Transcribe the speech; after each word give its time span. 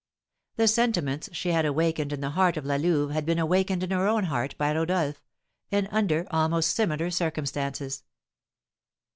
The 0.55 0.67
sentiments 0.67 1.29
she 1.31 1.49
had 1.49 1.63
awakened 1.63 2.11
in 2.11 2.21
the 2.21 2.31
heart 2.31 2.57
of 2.57 2.65
La 2.65 2.75
Louve 2.77 3.11
had 3.11 3.23
been 3.23 3.37
awakened 3.37 3.83
in 3.83 3.91
her 3.91 4.07
own 4.07 4.23
heart 4.23 4.57
by 4.57 4.73
Rodolph, 4.73 5.21
and 5.71 5.87
under 5.91 6.25
almost 6.31 6.71
similar 6.75 7.11
circumstances. 7.11 8.03